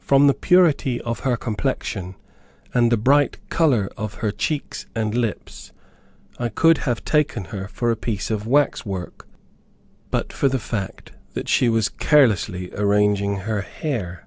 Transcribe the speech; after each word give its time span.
From 0.00 0.26
the 0.26 0.34
purity 0.34 1.00
of 1.02 1.20
her 1.20 1.36
complexion, 1.36 2.16
and 2.74 2.90
the 2.90 2.96
bright 2.96 3.38
color 3.50 3.88
of 3.96 4.14
her 4.14 4.32
cheeks 4.32 4.86
and 4.96 5.14
lips, 5.14 5.70
I 6.40 6.48
could 6.48 6.78
have 6.78 7.04
taken 7.04 7.44
her 7.44 7.68
for 7.68 7.92
a 7.92 7.96
piece 7.96 8.32
of 8.32 8.48
wax 8.48 8.84
work, 8.84 9.28
but 10.10 10.32
for 10.32 10.48
the 10.48 10.58
fact 10.58 11.12
that 11.34 11.48
she 11.48 11.68
was 11.68 11.88
carelessly 11.88 12.72
arranging 12.74 13.42
her 13.46 13.60
hair. 13.60 14.26